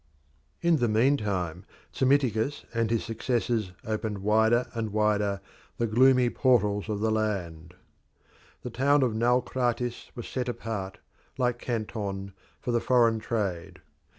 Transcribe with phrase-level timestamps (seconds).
[0.63, 1.63] In the meantime
[1.93, 5.41] Psammiticus and his successors opened wider and wider
[5.77, 7.75] the gloomy portals of the land.
[8.63, 10.97] The town of Naucratis was set apart,
[11.37, 13.77] like Canton, for the foreign trade.